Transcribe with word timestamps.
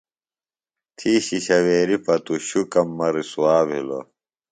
تھی 0.97 1.11
شِشویریۡ 1.25 2.01
پتوۡ 2.05 2.41
شُکم 2.47 2.87
مہ 2.97 3.07
رسوا 3.13 3.55
بِھلوۡ۔ 3.67 4.05